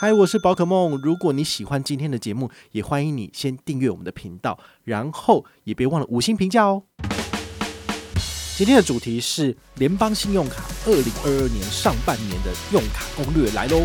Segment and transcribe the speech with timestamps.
[0.00, 0.96] 嗨，我是宝可梦。
[1.02, 6.84] 如果你喜欢今天的节目，也欢迎你先订阅我们的频道，然后也别忘了五星评价哦。
[8.56, 13.84] 今天的主题是联邦信用卡二零二二年上半年的用卡攻略来喽，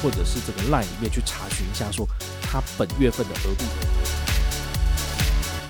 [0.00, 2.06] 或者是这个 LINE 里面去查询一下，说
[2.40, 3.64] 它本月份的额度。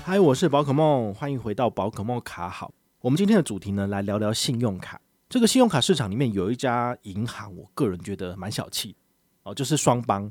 [0.05, 2.71] 嗨，我是宝可梦，欢迎回到宝可梦卡好。
[3.01, 5.01] 我们今天的主题呢，来聊聊信用卡。
[5.29, 8.95] 这个信用卡市场里面有一家银行，我个人觉得蛮小气
[9.43, 10.29] 哦，就是双邦，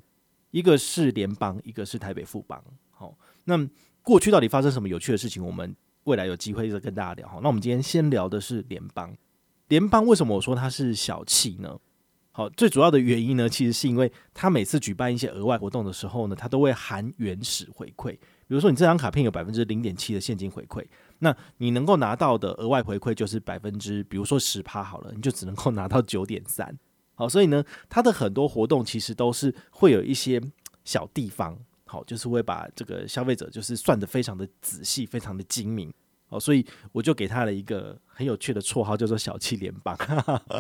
[0.51, 2.61] 一个是联邦，一个是台北富邦。
[2.91, 3.57] 好，那
[4.03, 5.45] 过去到底发生什么有趣的事情？
[5.45, 7.29] 我们未来有机会再跟大家聊。
[7.29, 9.17] 好，那我们今天先聊的是联邦。
[9.69, 11.79] 联邦为什么我说它是小气呢？
[12.33, 18.19] 好，最主要的原因呢，其实是因为它每次举办一些额外活动的时候呢，它都会含原始回馈。
[18.49, 20.83] 比如说，你这张卡片有百分之零点七的现金回馈。
[21.19, 26.77] 那你能够拿到的额外回馈就是百分之，比如说十趴好了，你就只能够拿到九点三。
[27.15, 30.41] 好，所以呢，它的很多活动其实都是会有一些
[30.85, 35.93] 小地方，好，就是会把这个消费者就是算得非常的仔细，非常的精明。
[36.31, 39.97] 好，所以我就给他了一个很有趣的绰号，叫做“小气联邦”。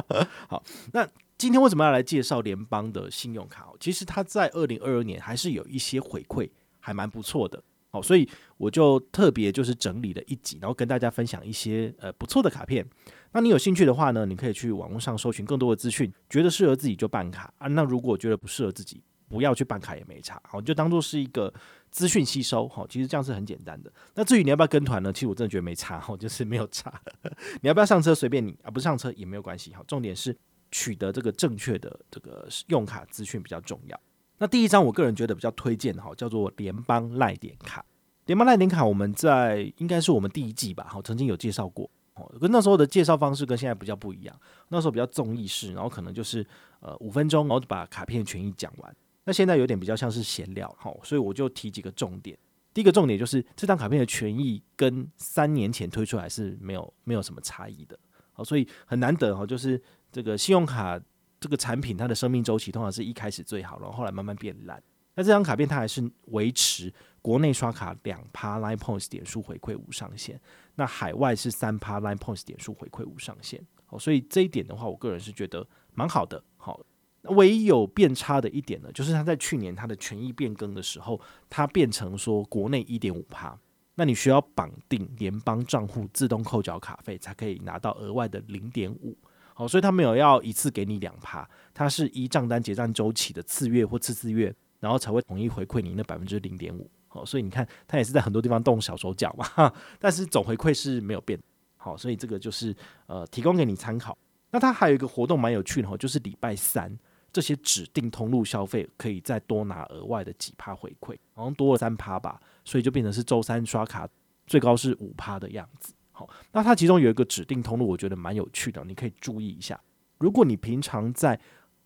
[0.48, 3.70] 好，那今天为什么要来介绍联邦的信用卡？
[3.78, 6.50] 其实它在二零二二年还是有一些回馈，
[6.81, 7.62] 还蛮不错的。
[7.91, 12.86] 好，所以我就特别就是整理了一集，然后跟大家分享一些呃不错的卡片。
[13.33, 17.66] 那你有兴趣的话呢，你可以去网络上搜寻更多的资讯，觉得适合自己就办卡啊。
[17.69, 20.41] 那如果觉得不适合自己，不要去办卡也没差。
[20.44, 21.53] 好，就当做是一个
[21.91, 22.69] 资讯吸收。
[22.69, 23.92] 好，其实这样是很简单的。
[24.14, 25.12] 那至于你要不要跟团呢？
[25.12, 25.98] 其实我真的觉得没差。
[25.98, 26.92] 好， 就是没有差。
[27.62, 29.72] 你要不要上车随便你啊，不上车也没有关系。
[29.75, 30.36] 好，重点是
[30.70, 33.98] 取得这个正确的这个用卡资讯比较重要。
[34.39, 37.84] 那第一张，我个人觉得比较推荐哈，叫做联邦赖点卡。
[38.27, 41.91] 联邦赖点卡，我们在应该是我们第一季吧，好，曾经有介绍过。
[42.14, 44.41] 哦，跟那时候的介绍方式跟现在比较不一样。
[44.69, 46.47] 那时候比较综艺式，然后可能就是
[46.81, 48.97] 呃五分钟，然后就把卡片权益讲完。
[49.25, 52.36] 那现在有点比较像是闲聊，好，所以我就提几个重点。
[52.75, 57.99] 第一个重点就是这张卡片的权益跟三年前推出来是没有没有什么差异的。
[58.32, 59.82] 好，所以很难得哈，就是
[60.12, 61.00] 这个信用卡。
[61.41, 64.82] 这个产品它的生命周期通常是一开始最好，然后后来慢慢变烂。
[65.15, 70.41] 那这张卡片它还是维持国内刷卡两趴 Line Points 点数回馈无上限，
[70.76, 73.60] 那海外是三趴 Line Points 点数回馈无上限。
[73.84, 76.41] 好，所以这一点的话，我个人是觉得蛮好的。
[76.56, 76.81] 好，
[77.22, 81.20] 唯一有变差的一点呢，就是它在去年它的权益变更的时候，
[81.50, 83.59] 它变成说国内一点五趴，
[83.97, 89.16] 那你需要绑定联邦账户自动扣缴卡费，才可以拿到额外的零点五。
[89.58, 96.88] 好，所以他没有要一次给你两趴，它是依账单结账周期的次月或次次月，然后才会统一回馈你那百分之零点五。
[97.08, 101.36] 好，所以你看，他也是在很多地方动小手脚嘛，但是总回馈是没有变。
[101.76, 102.72] 好，所以这个就是
[103.08, 104.16] 呃提供给你参考。
[104.52, 106.96] 那它还有一个活动蛮有趣的，就是礼拜三
[107.32, 114.08] 这些指定通路消费可以再多拿额外的几趴回馈，好像多了三趴吧，所以就变成是周三刷卡
[114.46, 115.92] 最高是五趴的样子。
[116.19, 119.81] 好，那它其中有一个指定通路，我觉得蛮有趣的，你可以注意一下。
[120.19, 121.39] 如果你平常在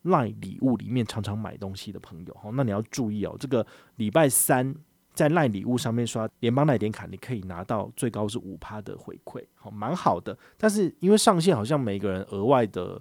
[0.04, 3.37] LINE 礼物里面常常买东西的朋友，好，那你要注意哦。
[3.38, 3.66] 这个
[3.97, 4.75] 礼拜三
[5.12, 10.34] 在 LINE 礼物上面刷联邦赖点卡，你可以拿到最高是五趴的回馈，好，蛮好的。
[10.56, 12.99] 但是因为上限好像每个人额外的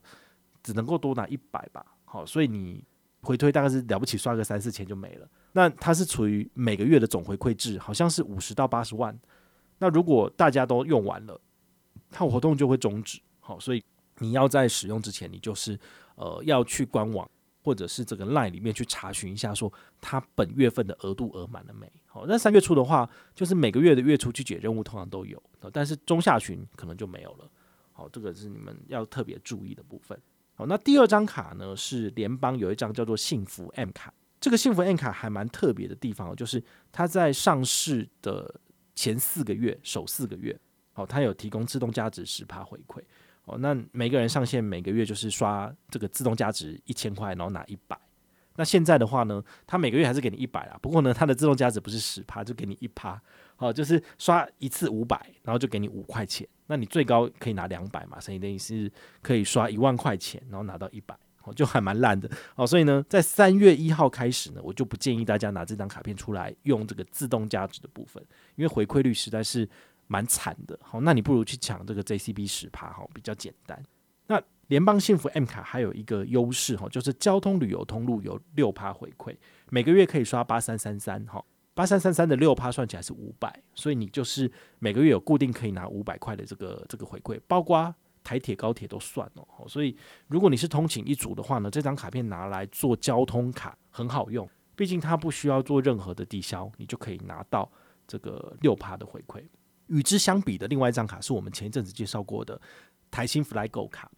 [0.61, 2.83] 只能够多拿一百吧，好，所以你
[3.21, 5.25] 回推大概是了不起刷个三四千就没了。
[5.53, 9.17] 那它是处于每个月的总回馈制，好像是五十到八十万。
[9.81, 11.41] 那如果大家都用完了，
[12.11, 13.19] 它活动就会终止。
[13.39, 13.83] 好，所以
[14.19, 15.77] 你要在使用之前，你就是
[16.13, 17.27] 呃要去官网
[17.63, 21.91] 或者是这个 LINE 里面去查询一下，说它本月份的额度额满了没？
[22.05, 25.41] 好，那三月初的话，就是每个月的月初去解任务通常都有，
[25.73, 27.49] 但是中下旬可能就没有了。
[27.91, 30.15] 好，这个是你们要特别注意的部分。
[30.53, 38.61] 好，那第二张卡呢是联邦有一张叫做幸福 M 卡，这个幸福 M 卡还蛮特别的地方，就是它在上市的。
[38.95, 40.57] 前四个月，首四个月，
[40.93, 43.01] 哦，它有提供自动价值十趴回馈，
[43.45, 47.99] 哦，那每个人上线每个月就是刷这个自动价值一千块，然后拿一百。
[48.57, 53.19] 那现在的话呢，它每个月还是给你一百啦，不过呢，它的自动价值不是十趴，就给你一趴，
[53.55, 61.17] 好，就是刷一次五百，然后就给你五块钱，那你最高可以拿两百嘛，所以等于是可以刷一万块钱，然后拿到一百。
[61.43, 68.23] 哦，就还蛮烂的哦，所以呢，在三月一号开始呢，我就不建议大家拿这张卡片出来用这个自动加值的部分，
[68.55, 69.67] 因为回馈率实在是
[70.07, 70.77] 蛮惨的。
[70.81, 73.81] 好，那你不如去抢这个 JCB 十趴，哈，比较简单。
[74.27, 79.35] 那联邦幸福 M 卡还有一个优势哈，就是交通旅游通路有六趴回馈，
[79.69, 81.43] 每个月可以刷八三三三，哈，
[81.73, 84.49] 八三三三的六趴算起来是五百，所以你就是
[84.79, 87.93] 每个月有固定可以拿五百块的这个这个回馈，包括
[88.23, 89.67] 台铁、高铁都算哦。
[89.67, 89.95] 所以
[90.27, 97.71] 如果你是通勤一族的话呢，这张卡片拿来做交通卡很好用，毕竟它不需要做任何的抵消，你就可以拿到
[98.07, 99.43] 这个六趴的回馈。
[99.87, 102.59] 与之相比的另外一张卡是我们前一阵子介绍过的
[103.09, 104.09] 台新 FlyGo 卡。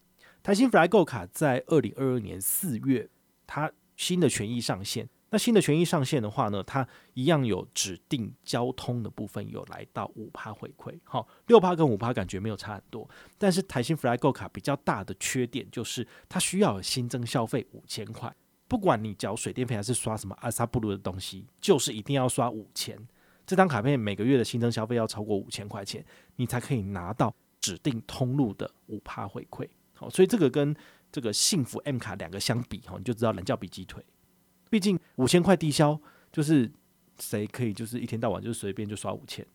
[0.43, 3.09] 台新 FlyGo 卡在二零二二年四月，
[3.47, 5.09] 它新的权益上线。
[5.33, 10.93] 那新的权益上线的话呢，它一样有指定交通的部分有来到五趴回馈。
[11.03, 13.09] 好，六趴跟五趴感觉没有差很多，
[13.39, 18.31] 但是台新 FlyGo 卡比较大的缺点就是它需要新增消费五千块，
[18.67, 22.95] 不管你缴水电费还是刷什么阿萨布鲁的东西，就是一定要刷五千。
[23.47, 29.67] 这张卡片每个月的新增消费要超过五千块钱，你才可以拿到指定通路的五趴回馈。
[29.95, 30.75] 好，所以这个跟
[31.11, 34.05] 这个幸福 M 卡两个相比，哈，你就知道人叫比鸡腿。
[34.73, 35.95] 毕竟五千块低消，
[36.31, 36.67] 就是
[37.19, 39.45] 谁可以就是一天到晚就是随便就刷五千。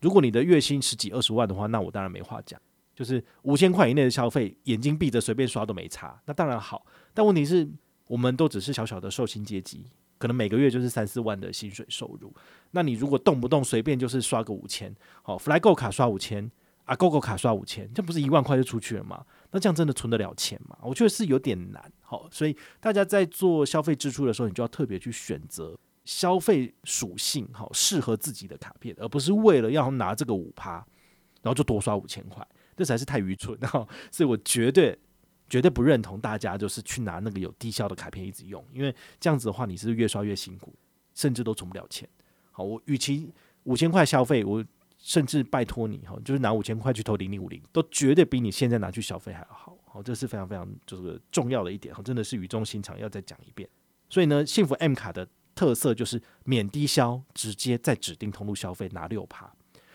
[0.00, 2.60] 如果你的月薪十几二十万的话，那我当然没话讲。
[2.94, 6.86] 就是五千块以内的消费，眼睛闭着随便刷都没差，那当然好。
[7.12, 7.68] 但问题是，
[8.06, 9.84] 我们都只是小小的受薪阶级。
[10.16, 12.32] 可能每个月就是三四万的薪水收入，
[12.70, 16.48] 那你如果动不动随便就是刷个五千，好，FlyGo 卡刷五千，
[16.88, 19.24] 啊，GoGo 卡刷五千，这不是一万块就出去了吗？
[19.50, 20.76] 那这样真的存得了钱吗？
[20.82, 30.76] 我觉得是有点难，好，所以大家在做消费支出的时候，你就要特别去选择消费属性好适合自己的卡片，而不是为了要拿这个五趴，
[31.42, 32.46] 然后就多刷五千块，
[32.76, 34.98] 这才是太愚蠢，哈，所以我绝对。
[35.50, 40.74] 绝对不认同大家就是去拿那个有低消的卡片一直用，因为这样子的话，你是越刷越辛苦，
[41.14, 42.06] 甚至都存不了钱。
[42.50, 43.32] 好，我与其
[43.62, 44.62] 五千块消费，我
[44.98, 49.78] 甚至拜托你哈，就是拿五千块去投零零五零，都绝对比你现在拿去消费还要好。
[49.86, 53.68] 好，这是非常非常就是重要的一点哈，真的是语重心长，要再讲一遍。
[54.10, 59.50] 所以呢，幸福 M 卡的特色就是免低消，直接在指定通路消费拿六趴，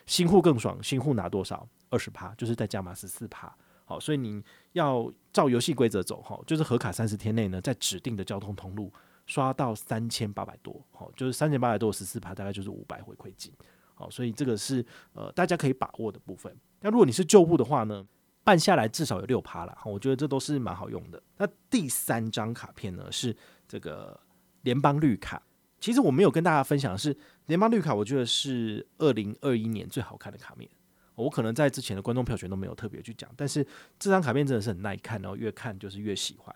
[0.06, 1.68] 新户更爽，新户拿多少？
[1.90, 3.56] 二十趴，就是再加码十四趴。
[3.86, 8.92] 好，所以你要照游戏规则走哈，就是核卡三十天内呢，在指定的交通通路
[9.28, 13.54] 刷到三千八百多，好，就是三千八百多十四趴，大概就是五百回馈金。
[13.94, 16.56] 好，所以这个是呃大家可以把握的部分。
[16.82, 18.06] 那如果你是旧户的话呢，
[18.44, 21.22] 办下来至少有六趴啦，我觉得这都是蛮好用的。
[21.38, 23.36] 那第三张卡片呢是
[23.68, 24.20] 这个
[24.64, 25.42] 联邦绿卡，
[25.80, 30.70] 其实我没有跟大家分享的是联邦绿卡，我觉得是二零二一年最好看的卡面。
[31.16, 33.64] 我可能在之前的观众票选都没有特别去讲，但是
[34.00, 36.56] 这张卡片真的是很耐看，然后越看就是越喜欢，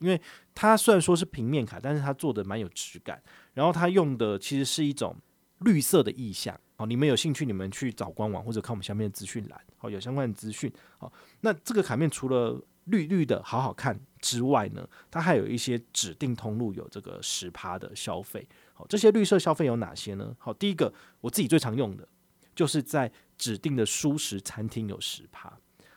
[0.00, 0.18] 因为
[0.54, 3.22] 它虽然说是平面卡，但是它做的蛮有质感，
[3.52, 5.14] 然后它用的其实是一种
[5.60, 6.58] 绿色的意象。
[6.76, 10.72] 好，你们有兴趣，你们去找官网或者看我们下面的资讯栏，好，有相关的资讯。
[10.98, 18.46] 好，那这个卡面除了绿绿的好好看之外呢，它还有一些指定通路有这个十趴的消费。
[18.72, 20.34] 好，这些绿色消费有哪些呢？
[20.38, 22.08] 好，第一个我自己最常用的。
[22.56, 25.52] 就是在指定的蔬食餐厅有十趴，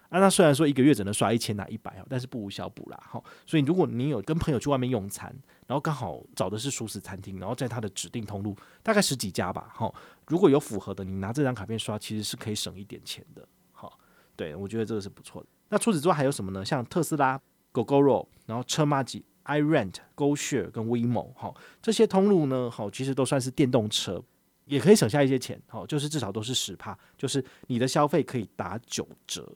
[0.09, 3.21] 啊，那虽然说一个月只能刷一千拿一百哦，但是不无小补啦，哈。
[3.45, 9.93] 所以如果你有跟朋友去外面用餐，然后刚好找的是熟食餐厅，然后在他的指定通路大概十几家吧，哈，
[10.27, 13.99] 如果有符合的，你拿这张卡片刷，其实是可以省一点钱的，好，
[14.35, 15.47] 对，我觉得这个是不错的。
[15.69, 16.63] 那除此之外还有什么呢？
[16.63, 17.39] 像特斯拉、
[17.73, 24.23] Gogoro，然后车马吉、iRent、GoShare 跟 WeMo，哈，这些通路呢，好，其实都算是电动车。
[24.65, 29.49] 也可以省下一些钱，好，就是至少都是十趴，就是你的消费可以打九折，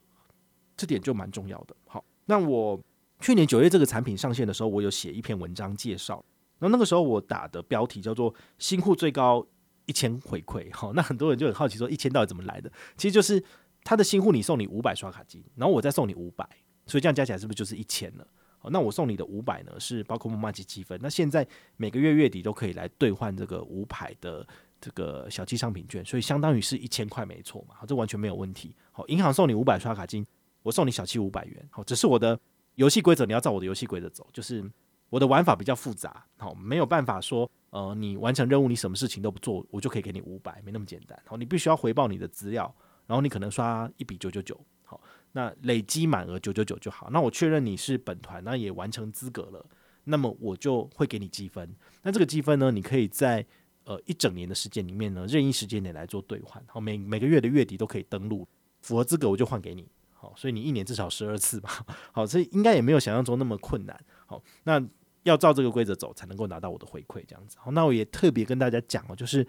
[0.82, 1.76] 这点就蛮重要的。
[1.86, 2.82] 好，那我
[3.20, 6.26] 去年九月这个产品上线的时候，我有写一篇文章介绍，
[6.58, 9.46] 然后那个时候我打的标题叫做“新户最高
[9.86, 12.72] 一千回馈”，好， 那很多人就很好奇说一千到底怎么来的？
[12.98, 13.44] 其实就是
[13.84, 16.44] 他的新户你送你五百刷卡金，然后我再送你五百，
[16.88, 18.26] 所以这样加起来是不是就是一千了？
[18.58, 24.48] 好，那我送你的五百呢，是包括木马及积分，那现在每个月月底都可以来兑换这个五百的。
[24.84, 28.76] 这个小七商品券，所以相当于是一千块，没错嘛，好，这完全没有问题。
[28.92, 30.26] 好，银行送你五百刷卡金，
[30.64, 31.68] 我送你小七五百元。
[31.70, 32.40] 好，只是我的
[32.76, 34.64] 游戏规则，你要照我的游戏规则走，就是
[35.10, 41.20] 我的玩法比较复杂，好，没有办法说，呃，你完成任务，你什么事情都不做，我就可以给你五百，没那么简单。
[41.26, 42.74] 好，你必须要回报你的资料，
[43.08, 45.02] 然后你可能刷一笔九九九，好，
[45.34, 47.10] 那累积满额九九九就好。
[47.12, 49.66] 那我确认你是本团，那也完成资格了，
[50.06, 51.76] 那么我就会给你积分。
[52.04, 53.46] 那这个积分呢，你可以在
[53.84, 58.48] 呃，一整年的时间里面呢，任意时间点来做兑换，好，每每个月的月底都可以登录，
[58.80, 59.88] 符合资格我就换给你，
[60.22, 64.80] 好，所以你一年至少十二次吧，好，所以应该也没有想象中那么困难，好，那
[65.24, 69.48] 要照这个规则走才能够拿到我的回馈，这样子，好，那我也特别跟大家讲哦，就是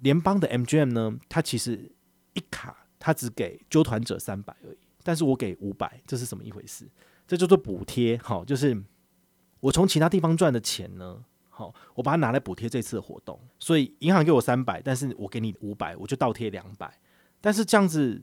[0.00, 1.90] 联邦的 MGM 呢，它其实
[2.34, 6.86] 一卡它只给揪团者三百而已，但是我给五百，这是什么一回事？
[7.26, 8.84] 这叫做补贴，好，就是
[9.60, 11.24] 我从其他地方赚的钱呢。
[11.54, 16.98] 好，我把它拿来补贴这次的活动，所以银行给我三百，但是我给你五百，我就倒贴两百。
[17.42, 18.22] 但是这样子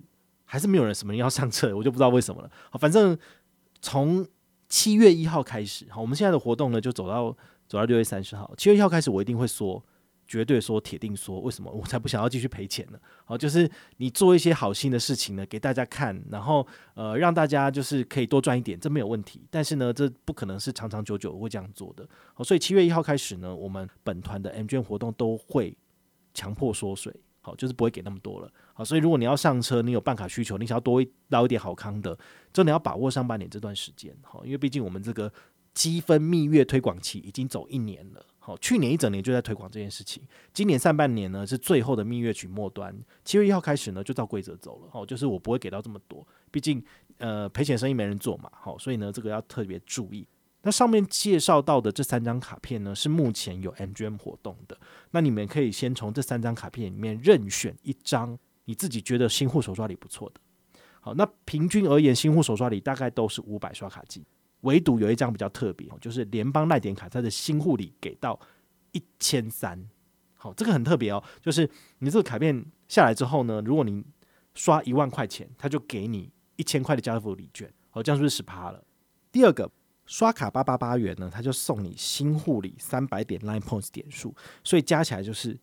[0.50, 2.50] 还是没有人什么人要上车， 我就不知道为什么了。
[2.72, 3.16] 好，反正
[3.82, 4.28] 从
[4.68, 7.32] 七月一号开始，好，我们现在的活动呢就走到
[7.68, 8.52] 走到六月三十号。
[8.58, 9.84] 七月一号开始，我一定会说。
[10.32, 13.00] 绝对说，铁定说，为什么 我才不想要继续赔钱呢？
[13.26, 19.42] 好，就是你做一些好心的事情呢，给大家看，然后呃，让大家就是可以多赚一点，这没有问题。
[19.50, 22.08] 但是呢，这不可能是长长久久会这样做的。
[22.36, 25.76] 好，所以七月一号开始呢，我们本团的 M 券活动都会
[26.36, 28.54] 强迫缩水，好，就是不会给那么多了。
[28.80, 32.18] 啊，所以如果你要上车，你有办卡需求，你想要多捞一点好康的，
[32.54, 34.16] 真的要把握上半年这段时间。
[34.22, 35.30] 好，因为毕竟我们这个
[35.74, 38.26] 积分蜜月推广期已经走一年了。
[38.40, 44.90] 好，去年一整年就在推广这件事情，今年上半年呢是最后的蜜月曲末端，七月一号开始呢就照规则走了。
[44.90, 46.82] 好，就是我不会给到这么多，毕竟
[47.18, 48.50] 呃赔钱生意没人做嘛。
[48.54, 50.26] 好，所以呢这个要特别注意。
[50.62, 54.78] 那上面介绍到的这三张卡片呢是目前有 MGM 活动的，
[55.12, 60.40] 那你们可以先从这三张卡片里面任选一张你自己觉得新户手刷礼不错的。
[61.02, 64.24] 好，那平均而言新户手刷礼大概都是五百刷卡金。
[64.62, 68.40] 唯独有一张比较特别，就是联邦赖点卡，它的新户礼给到
[68.92, 69.90] 一千三，
[70.36, 71.24] 好，这个很特别哦。
[71.42, 74.06] 就是你这个卡片下来之后呢，如果你
[74.54, 78.84] 刷一万块钱，他就给你一千块的家乐福礼券，好，这样是不是十趴了？
[79.32, 79.72] 第二个
[80.06, 85.58] 刷卡八八八元呢，他就送你新户礼三百点 Line Points 点数，所以加起来就是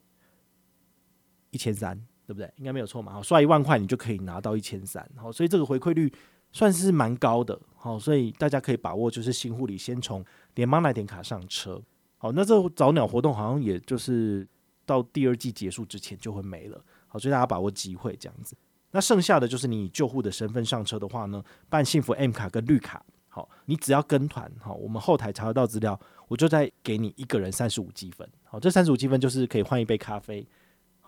[1.50, 2.52] 一千三，对不对？
[2.56, 3.12] 应该没有错嘛。
[3.12, 6.12] 好，刷一万块你就可以拿到一千三，好，所以这个回馈率。
[6.52, 11.78] 算是蛮高的，好，所以大家可以把握，就是新户礼先从联邦赖点卡上车，
[12.16, 14.47] 好，那这早鸟活动好像也就是
[14.87, 18.56] 到第二季结束之前就会没了，好，所以大家把握机会这样子。
[18.92, 30.47] 那剩下的就是你以旧户的身份上车的话呢，办幸福 M 卡跟绿卡，好，你只要跟团，好，我们后台查得到资料，我就再给你一个人三十五积分，好，这三十五积分就是可以换一杯咖啡。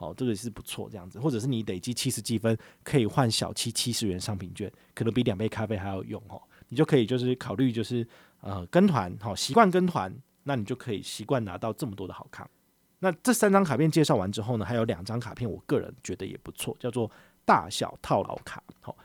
[0.00, 6.40] 好，这个是不错，这样子，或者是你累积七十积分，可以换小七七十元商品券，可能比两杯咖啡还要用哦。
[6.68, 8.06] 你就可以就是考虑就是
[8.40, 12.48] 呃跟团，好，习惯跟团，那你就可以习惯拿到这么多的好康。
[13.00, 17.10] 那这三张卡片介绍完之后呢，还有两张卡片，我个人觉得也不错，叫做
[17.44, 18.96] 大小套牢卡，好，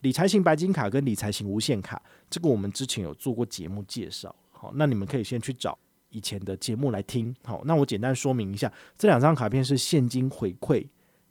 [0.00, 5.78] 理财型白金卡跟理财型无限卡，这个我们之前有做过节目介绍，好，那你们可以先去找。
[6.10, 10.86] 以前的节目来听，好，那我简单说明一下，这两张卡片是现金回馈，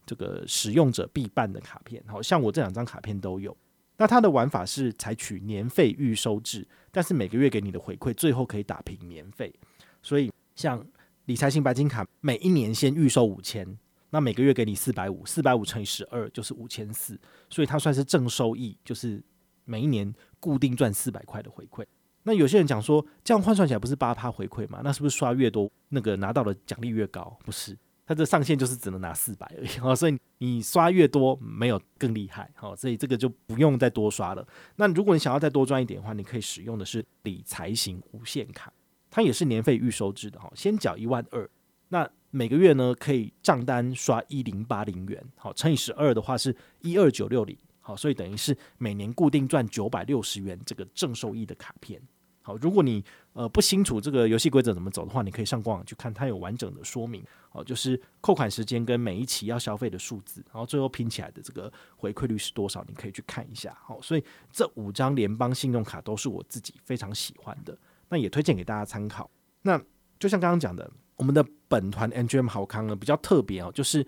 [0.06, 3.56] 这个使用者必办的卡片，好像我这两张卡片都有。
[3.98, 9.54] 那它的玩法是采取年费预收制，但是每个月给你的回馈最后可以打平年费，
[10.02, 10.86] 所以像
[11.26, 13.78] 理财型白金卡，每一年先预收五千，
[14.10, 17.20] 那每个月给你四百五，四百五乘以十二就是五千四，
[17.50, 19.22] 所以它算是正收益，就是
[19.66, 21.86] 每一年固定赚四百块的回馈。
[22.24, 24.82] 那有些人讲说，这样换算起来不是八趴回馈吗？
[24.84, 27.38] 那是不是刷越多，那个拿到的奖励越高？
[27.44, 29.70] 不是，它的上限就是只能拿四百而已。
[29.82, 32.52] 哦，所以你刷越多，没有更厉害。
[32.56, 34.46] 好，所以这个就不用再多刷了。
[34.76, 38.72] 那如果你想要再多赚一点的话，你可以使用的是理财型无限卡，
[39.10, 40.40] 它也是年费预收制的。
[40.40, 41.50] 哈，先缴一万二，
[41.88, 45.24] 那每个月呢可以账单刷一零八零元。
[45.38, 47.58] 好，乘以十二的话是一二九六零。
[47.90, 52.00] 好，所以等于是每年固定赚九百六十元这个正收益的卡片。
[52.44, 53.04] 好，如果你
[53.34, 57.24] 呃不清楚这个游戏规则怎么走的话，你可以上官网去看，它有完整的说明。
[57.50, 63.76] 好，就是扣款时间跟每一期要消费的数字，然后最后拼起来的这个回馈率是多少，你可以去看一下。
[63.84, 67.76] 好，所以这五张联邦信用卡都是我自己非常喜欢的，
[68.08, 69.28] 那也推荐给大家参考。
[69.64, 69.82] 那
[70.20, 74.06] 就像刚刚讲的，我们的本团 MGM 好康呢比较特别哦，就是。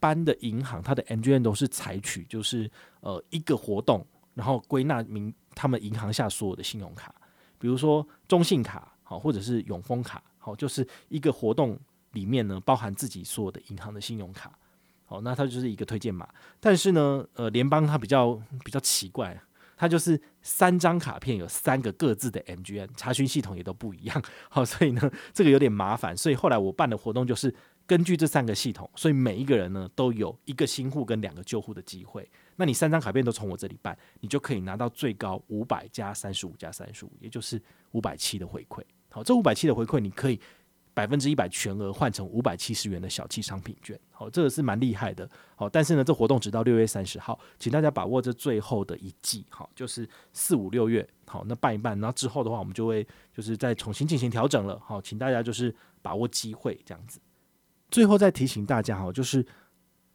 [0.00, 4.02] 一般的银行，它的 MGN 都是采取就是呃一个活动，
[4.32, 7.14] 然后归纳明他们银行下所有的信用卡，
[7.58, 11.78] 比如说中信卡好，或者是永丰卡好，就是一个活动
[12.12, 14.50] 里面呢包含自己所有的银行的信用卡
[15.04, 16.26] 好，那它就是一个推荐码。
[16.58, 19.38] 但是呢，呃，联邦它比较比较奇怪，
[19.76, 26.16] 它就是三张卡片有三个各自的 MGN 查询系统也都不一样，好，所以呢这个有点麻烦。
[26.16, 27.54] 所以后来我办的活动就是。
[27.90, 32.30] 根据这三个系统，所以每一个人呢都有一个新户跟两个旧户的机会。
[32.54, 38.80] 那你三张卡片都从我这里办，你就可以拿到最高五百加三十五加三十五，也就是五百七的回馈。
[39.10, 40.40] 好，这五百七的回馈你可以
[40.94, 43.98] 百分之一百全额换成五百七十元的小气商品券。
[44.12, 45.28] 好，这个是蛮厉害的。
[45.56, 49.44] 好，但是呢，这活动直到六月三十号，请大家把握这最后的一季。
[49.50, 51.04] 好，就是四五六月。
[51.26, 53.04] 好，那办一办，然后之后的话，我们就会
[53.34, 54.78] 就是再重新进行调整了。
[54.78, 57.18] 好，请大家就是把握机会这样子。
[57.90, 59.44] 最后再提醒大家哈，就是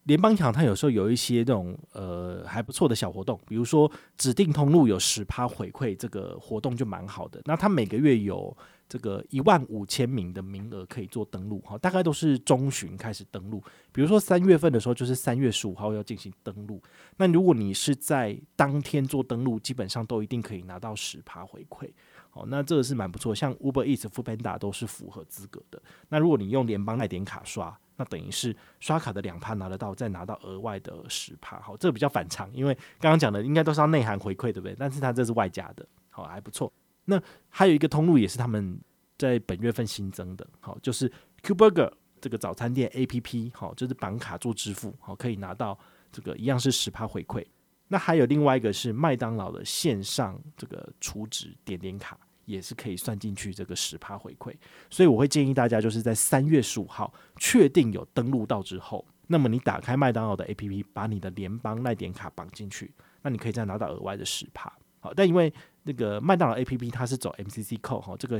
[0.03, 7.41] 联邦银行它有时候有一些这种呃还不错的小活动，比如说指定通路有十趴回馈，这个活动就蛮好的。
[7.45, 8.55] 那它每个月有
[8.87, 13.63] 这个一万五千名的名额可以做登录，哈，大概都是中旬开始登录。
[13.91, 16.79] 比如说三月份的时候，就是三月十五号要进行登录。
[17.17, 21.89] 那如果你是在当天做登录，基本上都一定可以拿到十趴回馈。
[22.35, 25.81] 好，那这个是蛮不错，像 Uber Eats、Foodpanda 都是符合资格的。
[26.09, 27.75] 那如果你用联邦赖点卡刷。
[27.97, 34.75] 那等于是刷卡的两趴拿得到，再拿到额外的十趴，好，这个比较反常，因为刚刚讲的应该都是要内涵回馈，对不对？
[34.77, 36.69] 但是它这是外加的，好，还不错。
[37.05, 38.77] 那还有一个通路也是他们
[39.17, 41.09] 在本月份新增的，好，就是
[41.41, 41.89] Q Burger
[42.19, 45.79] 这个早餐店 APP，好，就是绑卡做支付，好，可以拿到
[46.11, 47.45] 这个一样是十趴回馈。
[47.87, 52.19] 那还有另外一个是麦当劳的线上这个储值点点卡。
[52.45, 54.53] 也是可以算进去这个十趴回馈，
[54.91, 64.71] 所以我会建议大家就是在三月十五号确定有登录到之后，那么你打开麦当劳的 APP，把你的联邦赖点卡绑进去，那你可以再拿到额外的十趴。
[64.99, 65.51] 好，但因为
[65.81, 68.39] 那个麦当劳 APP 它是走 MCC 扣哈，这个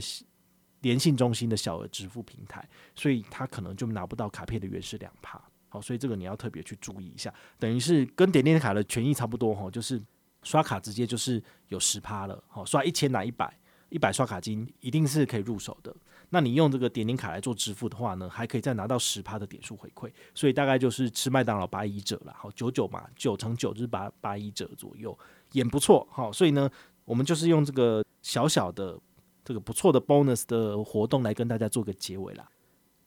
[0.82, 5.42] 联信中心的小额支付平台，所以它可能就拿不到卡片的原始两趴。
[5.76, 10.02] 哦，所以这个你要特别去注意一下，等于是跟点点卡的权益差不多哈，就是
[10.44, 13.54] 刷卡直接就是有十趴了，好，刷一千拿一百。
[13.90, 15.96] 一百刷卡金一定是可以入手的。
[16.30, 22.34] 那你用这个点点卡来做支付的话呢，还可以再拿到十趴的点数回馈，所以大概就是吃麦当劳八一折了。
[22.36, 25.18] 好，九九嘛，九乘九就是八八一折左右，
[25.52, 26.06] 也不错。
[26.12, 26.70] 好，所以呢，
[27.06, 29.00] 我们就是用这个小小的
[29.46, 32.50] 这个不错的 bonus 的活动来跟大家做个结尾啦。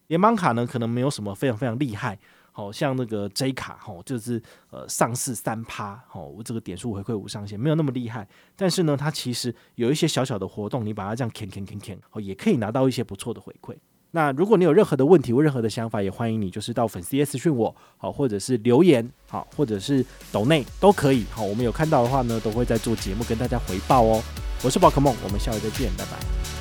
[0.07, 2.19] 联邦卡呢，可能没有什么非常非常厉害。
[2.59, 8.27] 好像那个 J 卡吼，就是呃上市三趴吼，这个点数回馈无上限，没有那么厉害。
[8.57, 13.77] 但是呢，它其实有一些小小的活动，你把它这样啃啃啃啃，哦，也可以拿到一些不错的回馈。
[14.11, 21.25] 那如果你有任何的问题或任何的想法，也欢迎你就是到粉丝页私讯我，好，或者是留言，好，或者是抖内都可以。
[21.31, 24.21] 好，我们有看到的话呢，都会在做节目跟大家回报哦。
[24.65, 26.58] 我是宝可梦，我们下回再见，拜拜。